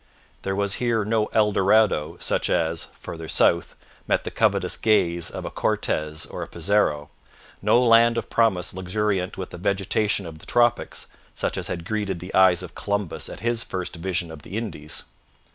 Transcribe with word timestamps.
There 0.41 0.55
was 0.55 0.73
here 0.81 1.05
no 1.05 1.27
Eldorado 1.31 2.17
such 2.19 2.49
as, 2.49 2.85
farther 2.85 3.27
south, 3.27 3.75
met 4.07 4.23
the 4.23 4.31
covetous 4.31 4.75
gaze 4.75 5.29
of 5.29 5.45
a 5.45 5.51
Cortez 5.51 6.25
or 6.25 6.41
a 6.41 6.47
Pizarro, 6.47 7.11
no 7.61 7.79
land 7.79 8.17
of 8.17 8.27
promise 8.27 8.73
luxuriant 8.73 9.37
with 9.37 9.51
the 9.51 9.59
vegetation 9.59 10.25
of 10.25 10.39
the 10.39 10.47
tropics 10.47 11.05
such 11.35 11.55
as 11.55 11.67
had 11.67 11.85
greeted 11.85 12.19
the 12.19 12.33
eyes 12.33 12.63
of 12.63 12.73
Columbus 12.73 13.29
at 13.29 13.41
his 13.41 13.63
first 13.63 13.95
vision 13.97 14.31
of 14.31 14.41
the 14.41 14.57
Indies. 14.57 15.03